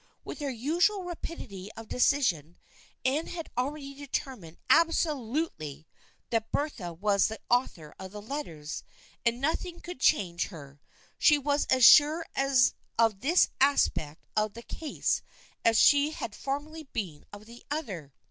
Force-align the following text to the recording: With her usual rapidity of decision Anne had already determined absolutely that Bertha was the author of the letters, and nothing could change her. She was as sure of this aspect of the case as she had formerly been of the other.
With 0.23 0.39
her 0.39 0.49
usual 0.49 1.03
rapidity 1.03 1.71
of 1.73 1.87
decision 1.87 2.57
Anne 3.05 3.27
had 3.27 3.51
already 3.55 3.93
determined 3.93 4.57
absolutely 4.67 5.85
that 6.31 6.51
Bertha 6.51 6.91
was 6.91 7.27
the 7.27 7.39
author 7.51 7.93
of 7.99 8.11
the 8.11 8.19
letters, 8.19 8.83
and 9.23 9.39
nothing 9.39 9.79
could 9.79 9.99
change 9.99 10.47
her. 10.47 10.81
She 11.19 11.37
was 11.37 11.65
as 11.67 11.85
sure 11.85 12.25
of 12.97 13.19
this 13.19 13.49
aspect 13.59 14.25
of 14.35 14.53
the 14.55 14.63
case 14.63 15.21
as 15.63 15.77
she 15.77 16.09
had 16.09 16.33
formerly 16.33 16.85
been 16.85 17.23
of 17.31 17.45
the 17.45 17.63
other. 17.69 18.11